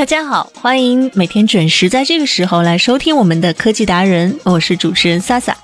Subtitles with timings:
[0.00, 5.54] 大家好，欢迎每天准时在这个时候来收听我们的科技达人，我是主持人萨萨。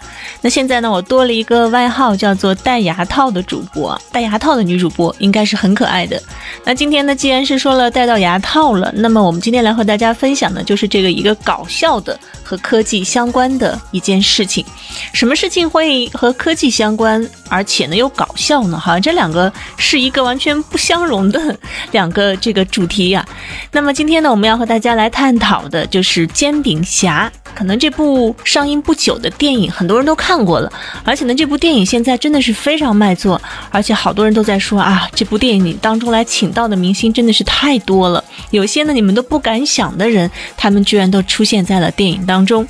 [0.42, 6.22] 那现在呢，我多了一个外号，叫做戴牙套的主播，戴牙套的女主播应该是很可爱的。
[6.64, 14.64] 那今天呢，既然是说了戴到牙套了，那么我们今天来和大家分享的就是这个一个搞笑的和科技相关的一件事情。
[15.12, 18.78] 什么事情会和科技相关，而且呢又搞笑呢？
[18.78, 21.58] 哈，这两个是一个完全不相容的
[21.90, 23.26] 两个这个主题呀。
[23.72, 27.30] 那么今天呢，我们要和大家来探讨的就是《煎饼侠》。
[27.56, 30.70] 可能这部上映不久的电影，很多人都看过了，
[31.02, 42.66] 而且呢，这部电影现在真的是非常卖座，而且好多人都在说啊，这部电影当中来请到的明星真的是太多了，有些呢你们都不敢想的人，他们居然都出现在了电影当当中。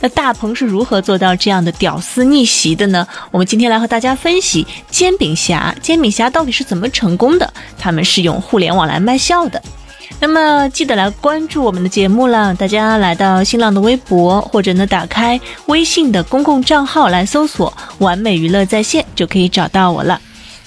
[0.00, 3.06] 那大鹏是如何做到这样的屌丝逆袭的呢？
[3.30, 7.52] 我们今天来和大家分析《煎饼侠》，煎饼侠到底是怎么成功的？
[7.78, 9.62] 他们是用互联网来卖笑的。
[10.18, 20.18] 那么记得来关注我们的节目了，大家来到新浪的微博，或者呢打开微信的公共账号来搜索“完美娱乐在线”，就可以找到我了。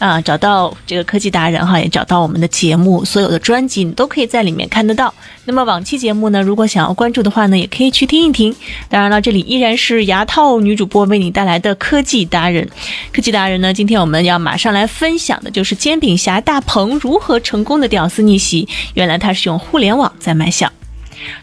[0.04, 5.14] 啊，找到这个科技达人哈，也找到我们的节目，所有的专辑你都可以在里面看得到。
[5.46, 8.54] 那么往期节目呢，如果想要关注的话呢，也可以去听一听。
[8.90, 12.70] 当然了，这里依然是牙套女主播为你带来的科技达人。
[13.14, 18.68] 科技达人呢，今天我们要马上来分享的就是煎饼侠大鹏如何成功的屌丝逆袭。
[18.96, 20.70] 原来他是用互联网在卖笑。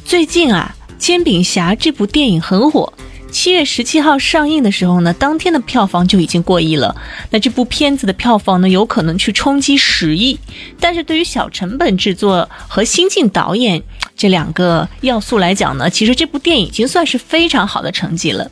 [0.05, 2.93] 最近啊，煎饼侠这部电影很火。
[3.31, 6.95] 七月十七号上映的时候呢，当天的票房就已经过亿了。
[7.31, 10.39] 那这部片子的票房呢，有可能去冲击十亿。
[10.79, 13.83] 但是对于小成本制作和新晋导演
[14.17, 18.51] 这两个要素来讲呢，其实这部电影已经算是非常好的成绩了。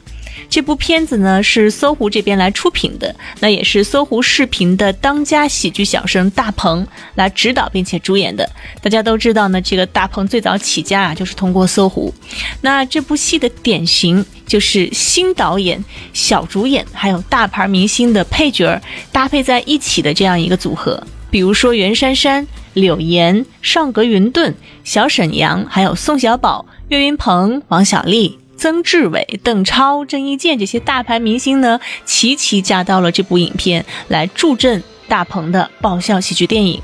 [0.48, 8.48] 这部片子呢是搜狐这边来出品的，那也是搜狐视频的当家喜剧小生大鹏来指导并且主演的。
[8.82, 12.12] 大家都知道呢，这个大鹏最早起家啊就是通过搜狐。
[12.60, 18.80] 那这部戏的典型就是新导演、小主演还有大牌明星的配角
[19.12, 21.02] 搭配在一起的这样一个组合。
[21.30, 28.38] 比如说袁姗姗、柳岩、尚格云顿、小沈阳，还有宋小宝、岳云鹏、王小利。
[28.58, 36.82] 曾志伟、邓超、郑伊健这些大牌明星呢，齐齐加到了这部影片来助阵大鹏的爆笑喜剧电影。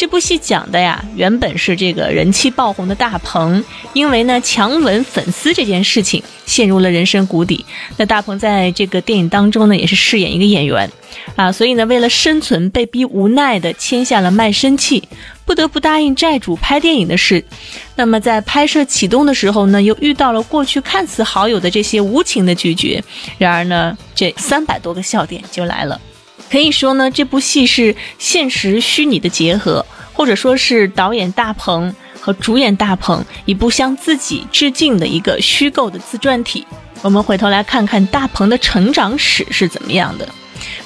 [0.00, 3.62] 这部戏讲的呀，原本是这个人气爆红的大鹏，
[3.92, 7.66] 因为呢强吻粉丝这件事情陷入了人生谷底。
[7.98, 10.90] 那大鹏在这个电影当中呢，也是饰演一个演员，
[11.36, 15.06] 啊，所以呢为了生存，被逼无奈的签下了卖身契，
[15.44, 17.44] 不得不答应债主拍电影的事。
[17.94, 23.04] 那么在拍摄启动的时候呢，又遇到了过去看似好友的这些无情的拒绝。
[23.36, 26.00] 然而呢，这三百多个笑点就来了。
[26.50, 36.66] 可以说呢，这部戏是现实虚拟的结合，或者说是导演大鹏和主演大鹏一部向自己致敬的一个虚构的自传体。
[37.02, 40.28] 我们回头来看看大鹏的成长史是怎么样的。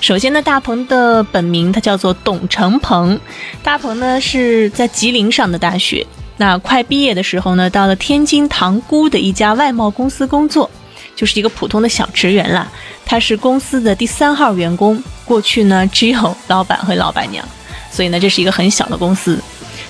[0.01, 3.19] 首先呢，大鹏的本名他叫做董成鹏，
[3.63, 10.71] 大鹏呢是在吉林上的大学，那快毕业的时候呢，到了天津塘沽的一家外贸公司工作。
[11.15, 12.71] 就是一个普通的小职员啦，
[13.05, 15.03] 他是公司的第三号员工。
[15.25, 17.47] 过去呢，只有老板和老板娘，
[17.91, 19.39] 所以呢，这是一个很小的公司。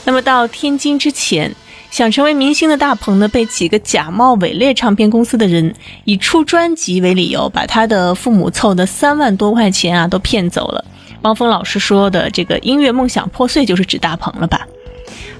[0.05, 1.53] 那么到天津之前，
[1.91, 5.75] 想成为明星的大鹏呢，被几个假冒伪劣唱片公司的人
[6.05, 10.85] 以出专辑为理由，把他的父母凑的三万多块钱啊都骗走了。
[11.23, 14.67] 汪峰老师说的这个音乐梦想破碎，就是指大鹏了吧？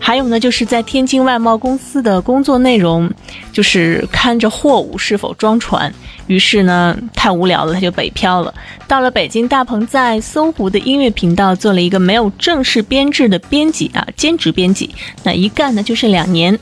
[0.07, 3.11] 还有呢，就是在天津外贸公司的工作内容，
[3.55, 5.91] 就是看着货物是否装船。
[6.27, 8.53] 于是呢，太无聊了，他就北漂了。
[8.87, 14.95] 到了北京，大鹏在搜狐的音乐频道做了一个没有正式编制的编辑啊，兼职编辑。
[15.23, 16.59] 那一干呢，就是两年。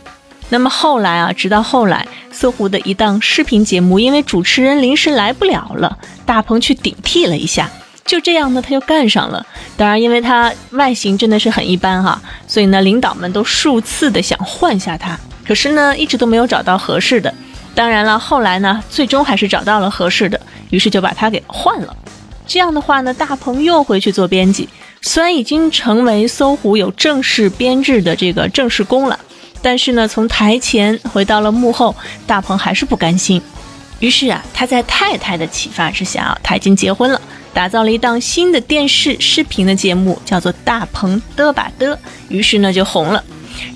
[0.49, 7.69] 那么后来啊，直到后来，搜狐的一档视频节目，因为主持人临时来不了了，大鹏去顶替了一下。
[8.05, 9.45] 就这样呢，他就干上了。
[9.77, 17.33] 当然，因为他外形真的是很一般哈，所以呢，领导们都数次的想换下他，可是呢，一直都没有找到合适的。
[17.75, 20.39] 当然了，后来呢，最终还是找到了合适的，
[20.71, 21.97] 于是就把他给换了。
[22.47, 24.69] 这样的话呢，大鹏又回去做编辑，
[25.01, 29.19] 虽然已经成为搜狐有正式编制的这个正式工了，
[29.63, 31.95] 但是呢，从台前回到了幕后，
[32.27, 33.41] 大鹏还是不甘心。
[34.03, 37.23] 于是啊，他在太太的启发之下，他已经结婚了，
[37.55, 41.97] 打造了一档新的电视视频的节目，叫做《大鹏的吧的》，
[42.29, 43.23] 于是呢就红了。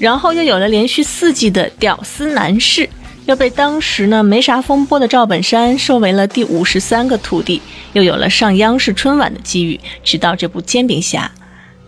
[0.00, 2.82] 然后又有了连续四季的《屌丝男士》，
[3.26, 7.62] 又被当时呢没啥风波的赵本山收为了第五十三个徒弟，
[7.93, 11.31] 又有了上央视春晚的机遇，直到这部《煎饼侠》，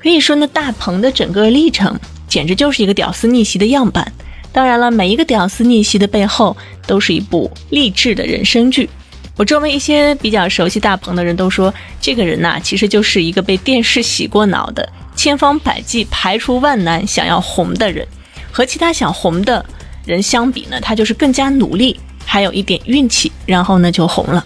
[0.01, 1.99] 可以说呢，大鹏的整个历程
[2.29, 4.13] 简直就是一个屌丝逆袭的样板。
[4.59, 8.91] 当然了，每一个屌丝逆袭的背后，都是一部励志的人生剧。
[9.37, 18.05] 我周围一些比较熟悉大鹏的人都说，这个人呐，其实就是一个被电视洗过脑的，千方百计排除万难想要红的人。
[18.51, 19.65] 和其他想红的
[20.05, 21.97] 人相比呢，他就是更加努力，
[22.27, 24.45] 还有一点运气，然后呢就红了。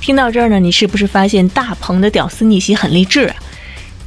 [0.00, 3.34] 听到这儿呢，你是不是发现大鹏的屌丝逆袭很励志啊？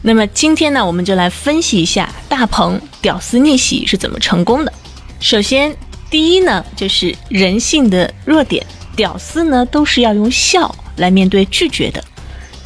[0.02, 4.72] 那么今天呢，我们就来分析一下大鹏屌丝逆袭是怎么成功的。
[5.20, 5.76] 首先，
[6.10, 8.66] 第一呢，就是人性的弱点，
[8.96, 12.04] 屌丝呢都是要用笑来面对拒绝的。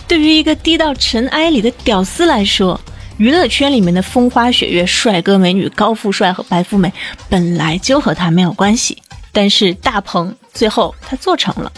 [0.08, 2.80] 对于一个低到尘埃里的屌丝来说，
[3.18, 6.92] 娱乐圈里面的风花雪月、帅哥美女、高富帅和白富美
[7.30, 8.98] 本来就和他没有关系。
[9.32, 11.72] 但是大鹏最后他做成了。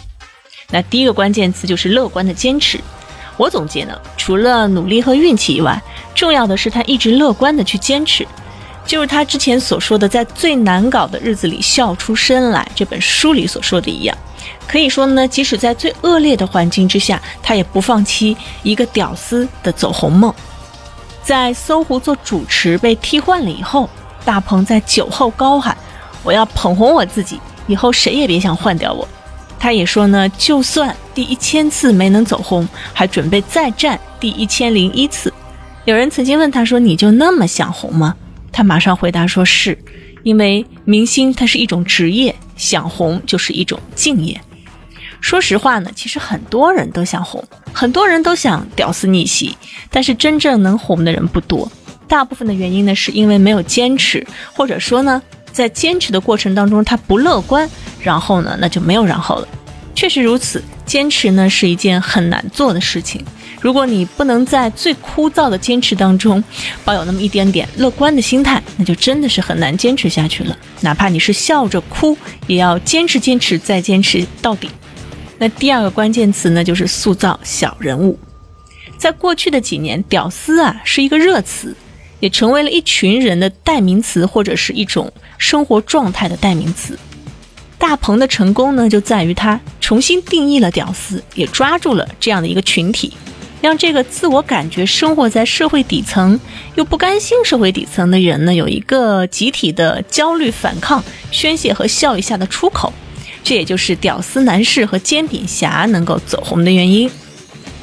[0.69, 2.79] 那第一个关键词就是乐观的坚持。
[3.37, 5.79] 我总结呢，除了努力和运气以外，
[6.15, 8.25] 重要的是他一直乐观的去坚持。
[8.85, 12.67] 就是他之前所说的，在最难搞的日子里笑出声来。
[12.75, 14.17] 这本书里所说的一样，
[14.67, 20.33] 可以说呢，即使在最恶劣的环境之下，他也不放弃一个屌丝的走红梦。
[21.23, 23.89] 在搜狐做主持被替换了以后，
[24.25, 25.77] 大鹏在酒后高喊
[26.23, 29.07] ：“我要捧红我自己，以后谁也别想换掉我。”
[29.59, 35.31] 他也说呢，就算第一千次没能走红，还准备再战第一千零一次。
[35.85, 38.15] 有人曾经问他说：“你就那么想红吗？”
[38.51, 39.77] 他马上回答说：“是，
[40.23, 44.39] 因为明星他是一种职业，想红就是一种敬业。
[45.19, 49.55] 说实话呢，其实很多人都想红，很多人都想屌丝逆袭，
[49.89, 51.71] 但是真正能红的人不多。
[52.07, 55.21] 大部分的原因呢，是因为没有坚持，或者说呢，
[55.51, 57.69] 在坚持的过程当中他不乐观，
[58.01, 59.47] 然后呢，那就没有然后了。
[59.95, 63.23] 确实如此，坚持呢是一件很难做的事情。”
[63.61, 66.43] 如果你不能在最枯燥的坚持当中
[66.83, 70.57] 抱有那么一点点乐观的心态，那就真的是很难坚持下去了。
[70.81, 72.17] 哪怕你是笑着哭，
[72.47, 74.67] 也要坚持、坚持再坚持到底。
[75.37, 78.17] 那第二个关键词呢，就是塑造小人物。
[78.97, 81.75] 在过去的几年，屌丝啊是一个热词，
[82.19, 86.97] 也成为了一群人的代名词，或者是一种生活状态的代名词。
[87.77, 93.13] 大鹏的成功呢，就在于他重新定义了屌丝，也抓住了这样的一个群体。
[93.61, 96.39] 让这个自我感觉生活在社会底层
[96.75, 102.91] 又不甘心社会底层的人呢，有一个集体的焦虑反抗、宣泄和笑一下的出口，
[103.43, 107.09] 这也就是屌丝男士和煎饼侠能够走红的原因。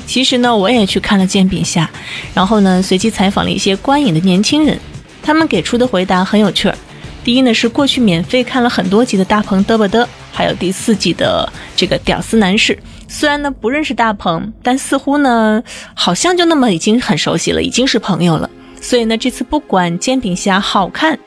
[0.05, 1.89] 其实呢，我也去看了煎饼侠，
[2.35, 4.77] 然后呢，随机采访了一些观影的年轻人，
[5.23, 6.77] 他们给出的回答很有趣儿。
[7.23, 12.77] 第一呢，是过去免费看了很多集的大鹏嘚啵嘚，还有第四季的这个屌丝男士。
[13.11, 15.63] 虽然呢不认识大鹏，但似乎呢
[15.95, 18.49] 好像就那么已经很熟悉了，已经是朋友了。
[18.81, 21.19] 所以呢这次不管煎饼侠好看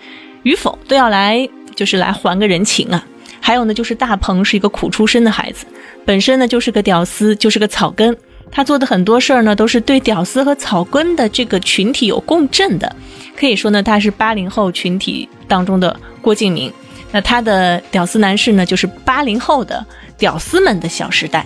[0.44, 3.04] 与否，都要来就是来还个人情啊。
[3.42, 5.66] 还有呢就是大鹏是一个苦出身的孩子，
[6.06, 8.16] 本身呢就是个屌丝，就是个草根。
[8.52, 12.96] 他做的很多事儿呢都是对屌丝和草根的这个群体有共振的。
[13.36, 16.72] 可以说呢他是八零后群体当中的郭敬明。
[17.12, 19.84] 那他的屌丝男士呢就是八零后的
[20.18, 21.46] 屌丝们的小时代。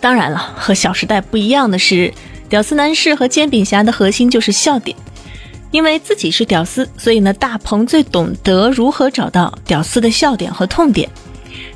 [0.00, 2.12] 当然了，和《小时代》不一样的是，
[2.48, 4.96] 屌丝男士和煎饼侠的核心就是笑点。
[5.70, 11.06] 因为自己是屌丝，所以呢，大鹏最懂得如何找到屌丝的笑点和痛点。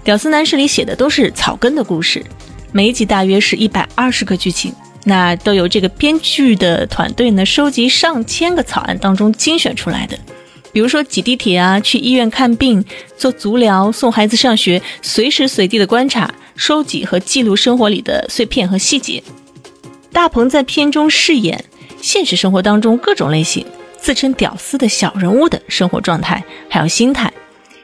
[0.03, 2.25] 屌丝男士里写的都是草根的故事，
[2.73, 4.73] 每一集大约是一百二十个剧情，
[5.05, 10.19] 那都由这个编剧的团队呢收集上千个草案当中精选出来的。
[10.73, 12.83] 比如说挤地铁啊，去医院看病，
[13.19, 16.33] 做足疗，送孩子上学，随时随地的观察。
[16.65, 19.21] 收集和记录生活里的碎片和细节。
[20.13, 21.65] 大鹏在片中饰演
[22.01, 23.67] 现实生活当中各种类型
[23.99, 27.33] 自称屌丝的小人物的生活状态，还有心态。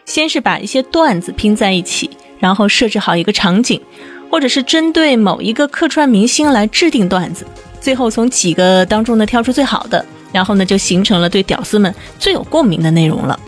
[0.05, 2.09] 先是把一些段子拼在一起，
[2.39, 3.83] 然后设置好一个场景，
[4.31, 7.45] 或者是针对某一个客串明星来制定段子，
[7.81, 13.41] 最后从几个当中呢挑出最好的，然后呢就形成了对屌丝们最有共鸣的内容了。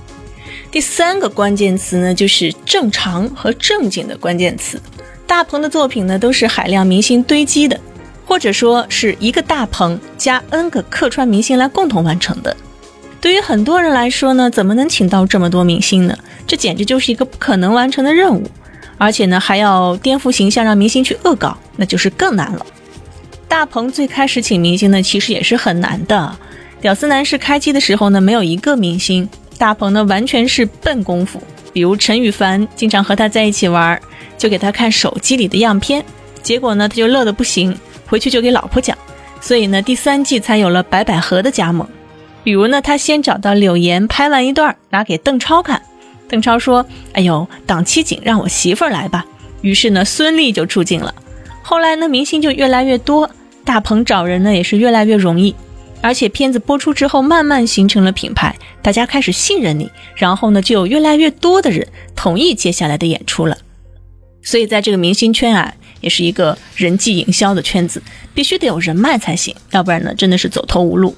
[0.73, 4.83] 第三个关键词呢就是正常和正经的关键词。
[5.31, 7.79] 大鹏的作品呢，都是海量明星堆积的，
[8.27, 12.57] 或者说是一个大鹏加 N 个客串明星来共同完成的。
[13.21, 16.19] 对于很多人来说呢，怎么能请到这么多明星呢？
[16.49, 18.45] 这简直就是一个不可能完成的任务，
[18.99, 22.67] 而且呢还要颠覆形象，让明星去恶搞，那就是更难了。
[23.47, 26.37] 大鹏最开始请明星呢，其实也是很难的。
[26.81, 31.41] 屌丝男士开机的时候呢，没有一个明星，大鹏呢完全是笨功夫。
[31.73, 34.01] 比如陈羽凡经常和他在一起玩，
[34.37, 36.05] 就给他看手机里的样片，
[36.43, 38.97] 结果呢他就乐得不行，回去就给老婆讲，
[39.41, 41.87] 所以呢第三季才有了白百合的加盟。
[42.43, 45.81] 比如呢，他先找到柳岩拍完一段，拿给邓超看。
[46.27, 49.27] 邓超说：“哎呦，档期紧，让我媳妇儿来吧。”
[49.61, 51.15] 于是呢，孙俪就出镜了。
[51.61, 53.29] 后来呢，明星就越来越多，
[53.63, 55.55] 大鹏找人呢也是越来越容易。
[56.03, 63.57] 而且片子播出之后，慢慢形成了品牌，大家开始信任你，然后呢，就有越来越多的人同意接下来的演出了。
[64.43, 68.03] 所以在这个明星圈啊，也是一个人际营销的圈子，
[68.33, 71.15] 必须得有人脉才行，要不然呢，真的是走投无路。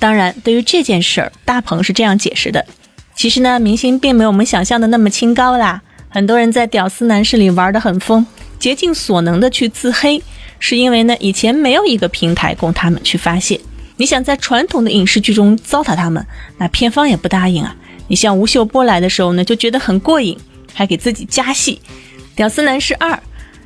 [0.00, 2.66] 当然，对于这件事儿，大鹏是这样解释的：
[3.14, 5.80] 其实呢，明星并没有我们想象的那么清高啦。
[6.08, 8.26] 很多人在屌丝男士里玩得很疯，
[8.58, 10.20] 竭尽所能的去自黑，
[10.58, 13.60] 是因为呢，以前没有一个平台供他们去发泄。
[13.96, 16.24] 你想在传统的影视剧中糟蹋他们，
[16.58, 17.74] 那片方也不答应啊。
[18.08, 20.36] 你像吴秀波来的时候呢，就觉得很过瘾，
[20.74, 21.80] 还给自己加戏。
[22.34, 23.18] 屌丝男士二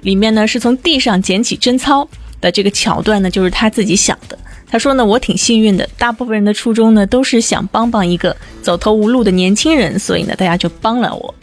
[0.02, 2.06] 里面呢，是从地上捡起贞操
[2.40, 4.38] 的这个桥段呢，就是他自己想的。
[4.68, 11.34] 他说呢，我挺幸运的，大部分人的初衷呢都是想帮帮一个走投无路的年轻人，所以呢大家就帮了我。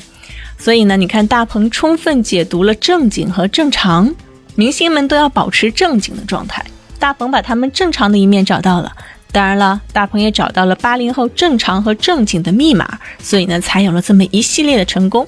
[0.57, 4.13] 所以呢，你看大鹏充分解读了正经和正常，
[4.55, 6.63] 明星们都要保持正经的状态。
[7.03, 8.89] 大鹏把他们正常的一面找到了，
[9.33, 15.27] 当然了，大鹏也找到了八零后正常和正经的密码，所以呢才有了这么一系列的成功。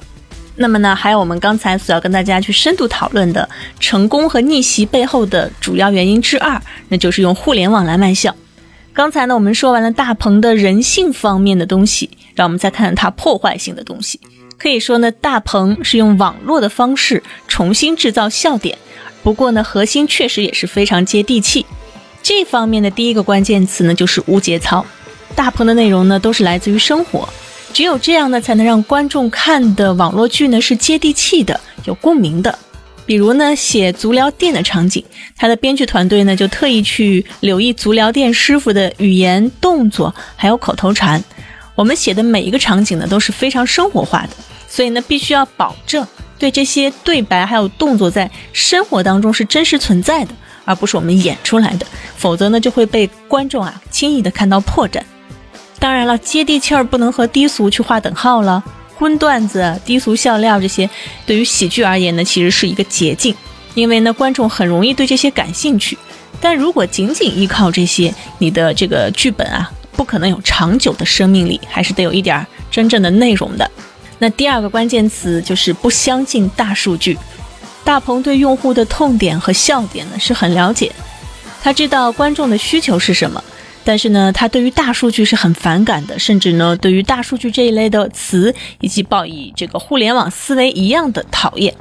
[0.56, 8.34] 那么呢，还有我们刚才所要跟大家去深度讨论的成功和逆袭背后的主要原因之二，那就是用互联网来卖笑。
[8.94, 14.18] 刚才呢，我们说完了大鹏的人性方面的东西，让我们再看看他破坏性的东西。
[14.58, 18.78] 可以说呢，大鹏是用网络的方式重新制造笑点，
[19.26, 21.66] 不过呢，核心确实也是非常接地气。
[22.22, 24.86] 这方面的第一个关键词呢，就是无节操。
[25.34, 27.28] 大鹏的内容呢，都是来自于生活。
[27.74, 32.60] 只有这样呢，才能让观众看的网络剧呢是接地气的、有共鸣的。
[33.08, 35.04] 比如呢，写足疗店的场景，
[35.36, 41.24] 他的编剧团队呢就特意去留意足疗店师傅的语言、动作，还有口头禅。
[41.74, 44.30] 我们写的每一个场景呢都是非常生活化的，
[44.70, 46.06] 所以呢必须要保证
[46.38, 50.32] 对这些对白还有动作在生活当中是真实存在的，
[50.66, 51.86] 而不是我们演出来的。
[52.18, 55.02] 否则呢就会被观众啊轻易的看到破绽。
[55.80, 58.64] 当然了，接地气儿不能和低俗去划等号了。
[58.98, 60.90] 荤段子、低俗笑料这些，
[61.26, 63.36] 对于喜剧而言呢，其实是一个捷径，
[63.74, 65.98] 因为呢，观众很容易对这些感兴趣。
[66.40, 73.70] 但如果仅仅依靠这些，你的这个剧本啊，不可能有长久的生命力，还是得有一点真正的内容的。
[74.20, 77.18] 那第二个关键词就是不相信大数据。
[77.84, 80.92] 大鹏对用户的痛点和笑点呢是很了解，
[81.62, 83.44] 他知道观众的需求是什么。
[83.84, 91.72] 但是呢，他对于大数据是很反感的，甚至呢，对于大数据这一类的词以及抱以这个互联网思维一样的讨厌。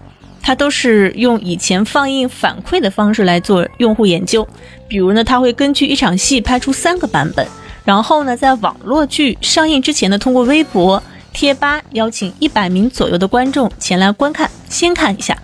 [0.43, 4.47] 他都是用以前放映反馈的方式来做用户研究。
[4.87, 7.47] 比如呢，他会根据一场戏拍出三个版本，
[7.83, 11.03] 然后呢，在网络剧上映之前呢，通过微博、
[11.35, 15.37] 贴吧邀请一百名左右的观众前来观看，先看一下。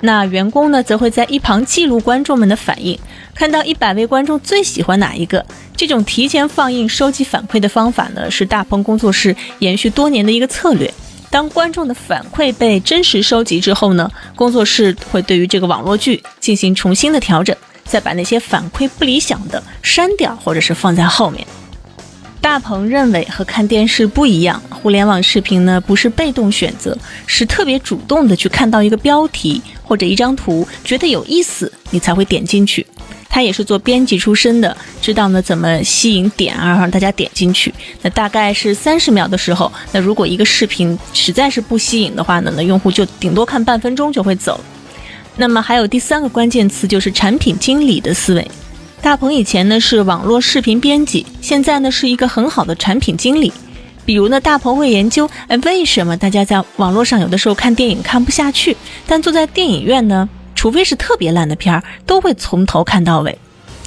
[0.00, 2.98] 那员工呢，则会在一旁记录观众们的反应，
[3.34, 5.44] 看到一百位观众最喜欢哪一个。
[5.74, 10.92] 这种提前放映、收集反馈的方法呢，是大鹏工作室延续多年的一个策略。
[11.30, 17.54] 当观众的反馈被真实收集之后呢，工作室会对于这个网络剧进行重新的调整，
[17.84, 21.46] 再把那些反馈不理想的删掉，或者是放在后面。
[22.40, 32.86] 大鹏认为和看电视不一样，互联网视频呢不是被动选择，是特别主动的去看到一个标题或者一张图，觉得有意思，你才会点进去。
[33.28, 37.72] 他也是做编辑出身的，知道呢怎么吸引点啊，让大家点进去。
[38.00, 44.58] 那大概是三十秒的时候，那如果一个视频实在是不吸引的话呢，那用户就顶多看半分钟就会走。
[45.36, 48.50] 那么还有第三个关键词就是产品经理的思维。
[49.00, 53.52] 大鹏以前呢是网络视频编辑，现在呢是一个很好的产品经理。
[54.04, 58.76] 比如呢，大鹏会研究，哎，为什么大家在网络上有的时候看电影看不下去，
[59.06, 60.28] 但坐在电影院呢？
[60.54, 63.38] 除非是特别烂的片儿，都会从头看到尾。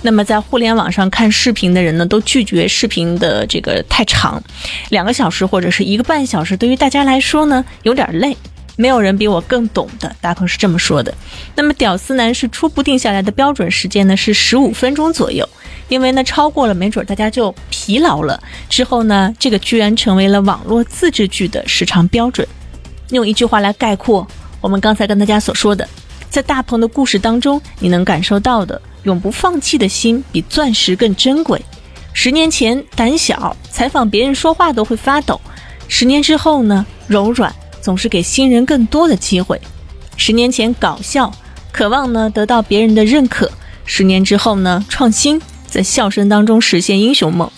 [0.03, 4.41] 那么在互联网上看视频的人呢，都拒绝视频的这个太长，
[4.89, 8.35] 两个小时或者是一个半小时，对于大家来说呢有点累。
[8.75, 11.13] 没有人比我更懂的，大鹏是这么说的。
[11.55, 15.47] 那么，屌丝男士初步定下来的标准时间呢是十五分钟左右，
[15.87, 18.41] 因为呢超过了，没准大家就疲劳了。
[18.69, 22.47] 之后呢，这个居然成为了网络自制剧的时长标准。
[23.09, 24.25] 用一句话来概括
[24.61, 25.87] 我们刚才跟大家所说的，
[26.29, 31.61] 在大鹏的故事当中，你能感受到的永不放弃的心比钻石更珍贵。
[32.13, 35.35] 十年前胆小，采访别人说话都会发抖；
[35.87, 37.53] 十年之后呢，柔软。
[37.81, 39.59] 总是给新人更多的机会。
[40.15, 41.33] 十年前搞笑，
[41.71, 43.47] 渴望呢得到别人的认可；
[43.85, 47.51] 十年之后呢，创新，在笑声当中实现英雄梦。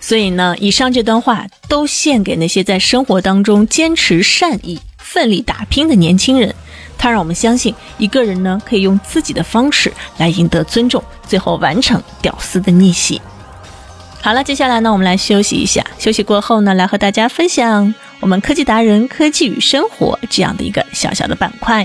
[0.00, 6.54] 所以呢，以上这段话都献给那些在生活当中坚持善意、奋力打拼的年轻人。
[6.98, 13.20] 它让我们相信，一个人呢可以用自己的方式来赢得尊重，最后完成屌丝的逆袭。
[14.24, 15.84] 好了，接下来呢，我们来休息一下。
[15.98, 17.92] 休息过后呢，来和大家分享。
[18.20, 21.84] 我们科技达人、科技与生活这样的一个小小的板块。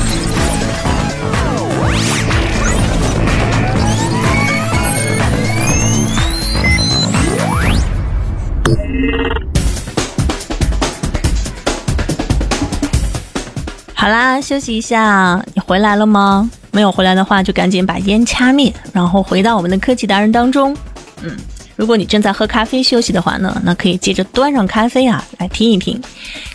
[14.01, 16.49] 好啦，休息一下，你回来了吗？
[16.71, 20.75] 没有回来的话，就赶紧把烟掐灭，然后回到我们的科技达人当中。
[21.21, 21.37] 嗯，
[21.75, 26.01] 如果你正在喝咖啡休息的话呢，那可以接着端上咖啡啊，来听一听。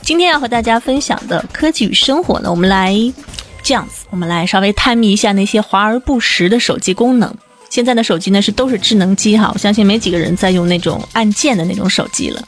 [0.01, 2.93] 今天要和大家分享的科技与生活呢，我们来
[3.63, 7.33] 这样子，我们来稍微探秘一下那些华而不实的手机功能。
[7.69, 12.43] 现在的手机呢是都是智能机哈，我相信没几个人在用那种按键的那种手机了。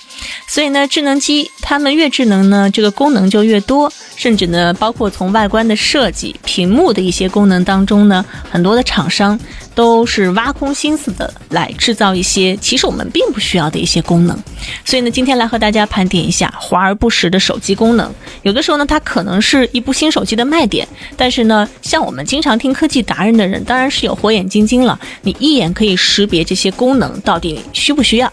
[0.47, 9.39] 所以呢，智能机它们越智能呢，这个功能就越多，甚至呢，包括从外观的设计、屏幕的一些功能当中呢，很多的厂商
[9.75, 14.37] 都是挖空心思的来制造一些其实我们并不需要的一些功能。
[14.85, 18.13] 所以呢，今天来和大家盘点一下华而不实的手机功能。
[18.43, 28.33] 有的时候呢，它可能是一部新手机的卖点，但是呢，像我们经常听科技达人的人，当然是有火眼金睛了，你一眼可以识别这些功能到底需不需要。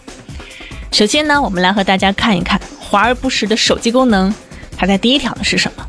[0.91, 4.33] 首先呢，我们来和大家看一看华而不实的手机功能，
[4.77, 5.85] 排在第一条的是什么？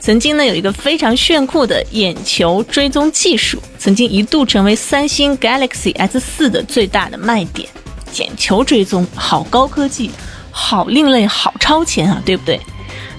[0.00, 7.68] 曾经呢，有一个非常炫酷的眼球追踪技术，曾经一度成为三星 Galaxy S 四的最大的卖点。
[8.14, 10.10] 眼球追踪，好高科技，
[10.50, 12.58] 好另类，好超前啊，对不对？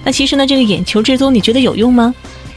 [0.04, 2.14] 那其实呢，这个眼球追踪你觉得有用吗？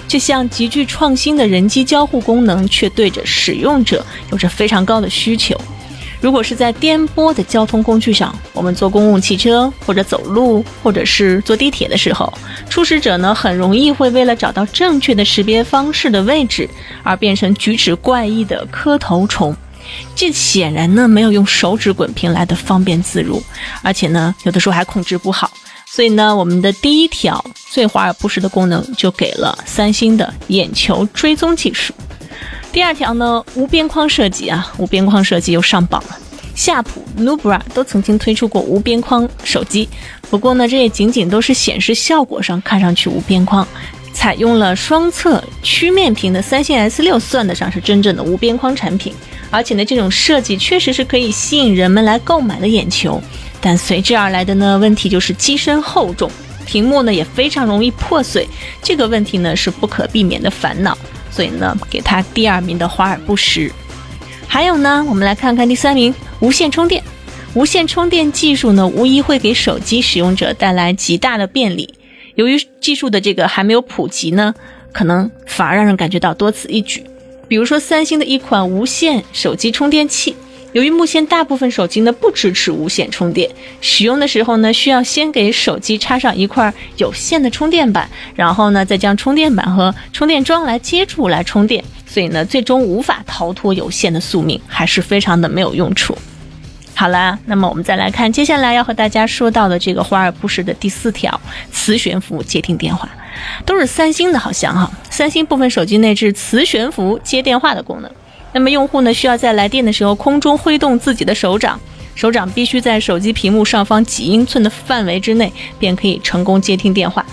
[0.08, 5.60] 这项极具创新的人机交互功能，却对着使用者有着非常高的需求。
[6.22, 12.32] 如果是在颠簸的交通工具上，我们坐公共汽车或者走路，或者是坐地铁的时候，
[12.70, 16.70] 初始者呢很容易会为了找到正确的识别方式的位置，
[17.04, 19.54] 而变成举止怪异的磕头虫。
[20.16, 23.44] 这显然呢没有用手指滚屏来的方便自如，
[23.82, 25.52] 而且呢有的时候还控制不好。
[25.96, 31.94] 所以呢，我们的第一条最华而不实的功能就给了三星的眼球追踪技术。
[32.72, 36.18] 第二条呢，无边框设计啊，无边框设计又上榜了。
[36.56, 39.88] 夏普、Nubra 都曾经推出过无边框手机，
[40.32, 43.68] 不过呢，这也仅仅都是显示效果上看上去无边框。
[44.14, 49.14] 采用了双侧曲面屏的三星 S 六算得上是真正的无边框产品，
[49.52, 53.22] 而且呢，这种设计确实是可以吸引人们来购买的眼球。
[53.66, 56.30] 但随之而来的呢，问题就是机身厚重，
[56.66, 58.46] 屏幕呢也非常容易破碎，
[58.82, 60.98] 这个问题呢是不可避免的烦恼。
[61.32, 63.72] 所以呢，给它第二名的华而不实。
[64.48, 67.02] 还有呢，我们来看看第三名，无线充电。
[67.56, 71.92] 无线充电技术呢，无疑会给手机使用者带来极大的便利。
[72.36, 74.54] 由于技术的这个还没有普及呢，
[74.92, 77.04] 可能反而让人感觉到多此一举。
[77.48, 80.36] 比如说，三星的一款无线手机充电器。
[80.74, 96.18] 由于目前大部分手机呢不支持无线充电，使用的时候呢需要先给手机插上一块有线的充电板，然后呢再将充电板和充电桩来接触来充电，所以呢最终无法逃脱有线的宿命，还是非常的没有用处。
[96.96, 101.40] 好啦，那么我们再来看接下来要和大家说到的这个华而不实的第四条，
[101.72, 103.08] 磁悬浮接听电话，
[103.64, 108.10] 都是三星的，好像哈，三星部分手机内置磁悬浮接电话的功能。
[108.54, 111.80] 那么用户呢，需要在来电的时候空中挥动自己的手掌，
[112.16, 117.26] 手掌必须在手机屏幕上方几英寸的范围之内，便可以成功接听电话。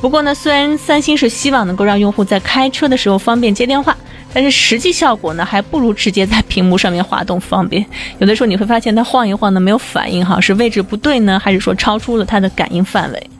[0.00, 3.96] 不过呢，虽然三星是希望能够让用户在开车的时候方便接电话，
[4.34, 7.84] 但是实际效果呢，还不如直接在屏幕上面滑动方便。
[8.18, 13.30] 有的时候你会发现它晃一晃呢没有反应哈，是位置不对呢，还是说超出了它的感应范围？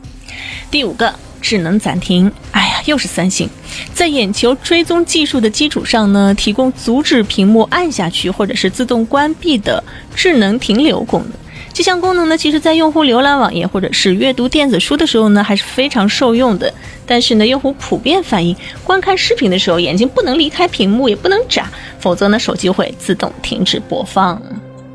[0.71, 1.13] 第五个。
[1.47, 3.49] 智能暂停，哎呀，又是三星，
[3.93, 9.81] 在眼球追踪技术的基础上呢，提供阻止屏幕按下去或者是自动关闭的
[10.13, 11.31] 智能停留功能。
[11.71, 16.73] 这项功能呢，其实在用户浏览网页或者是阅读电子书的时候呢，还是非常受用的。
[17.05, 24.41] 但是呢，用户普遍反映，观看视频的时候，眼睛不能离开屏幕，也不能眨，否则呢，手机会自动停止播放。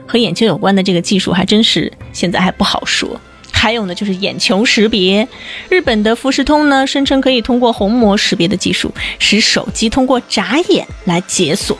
[0.06, 3.18] 和眼球有关的这个技术，还真是现在还不好说。
[3.62, 5.28] 还有呢，就是眼球识别。
[5.68, 11.78] 日本的富士通呢，声称可以通过虹膜识别的技术，使手机通过眨眼来解锁。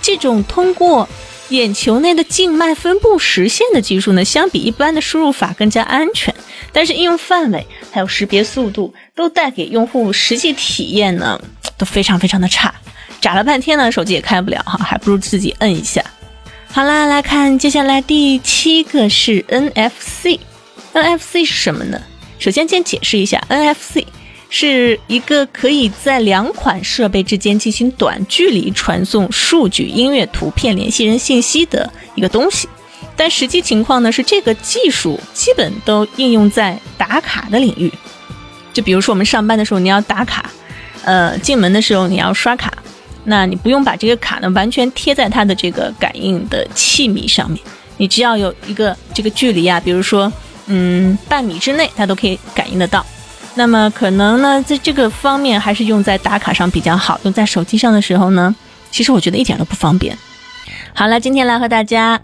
[0.00, 1.06] 这种通过
[1.50, 6.34] 眼球内的静脉分布实现的技术呢，相比一般的输入法更加安全，
[6.72, 11.38] 但是应用范围还有识别速度都带给用户实际体验呢，
[11.76, 12.74] 都非常非常的差。
[13.20, 16.02] 眨了半天呢，手机也开不了哈，还不如自己摁一下。
[16.72, 20.38] 好啦，来看接下来第七个是 NFC。
[20.92, 22.00] NFC 是什么呢？
[22.38, 24.04] 首先先解释一下，NFC
[24.48, 32.66] 是一个可以在两款设备之间进行短距离传送数据、音乐、图片、联系人信息的一个东西。
[33.14, 37.92] 但实际情况呢，是这个技术基本都应用在打卡的领域。
[38.72, 40.50] 就比如说我们上班的时候你要打卡，
[41.04, 42.72] 呃，进门的时候你要刷卡，
[43.24, 47.62] 那你不用把这个卡呢完全贴在它的这个感应的器皿上面，
[47.98, 50.32] 你只要有一个这个距离啊，比如说。
[50.70, 53.04] 嗯，半米之内它都可以感应得到。
[53.56, 57.18] 那么可能呢，在这个方面还是用在打卡上比较好。
[57.24, 58.54] 用在手机上的时候呢，
[58.92, 60.16] 其实我觉得一点都不方便。
[60.94, 62.18] 好了，今天来和大家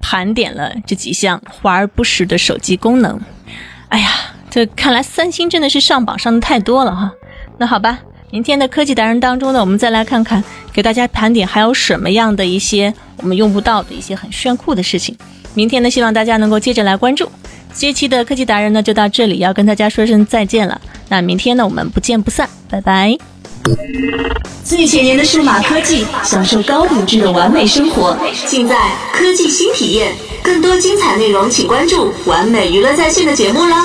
[0.00, 3.20] 盘点了这几项华而不实的手机功能。
[3.88, 4.08] 哎呀，
[4.48, 7.12] 这看来三星真的是上榜上的太多了哈。
[7.58, 7.98] 那好吧，
[8.30, 15.14] 明天的科技达人当中呢，我们再来看看，给大家盘点还有什么样的一些我们用不到的一些很炫酷的事情。
[15.52, 17.30] 明天呢，希望大家能够接着来关注。
[17.74, 20.80] 这期的科技达人呢就到这里，要跟大家说声再见了。
[21.08, 23.16] 那明天呢，我们不见不散，拜拜。
[24.64, 28.76] 最前沿的数码科技，享受高品质的完美生活，尽在
[29.12, 30.12] 科技新体验。
[30.42, 33.84] 更多精彩内容，请关注完美娱乐在线的节目啦。